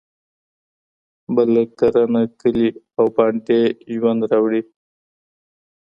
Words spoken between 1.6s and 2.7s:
کرنه، کلي